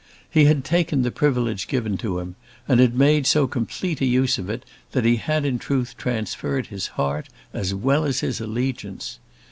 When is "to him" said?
1.97-2.33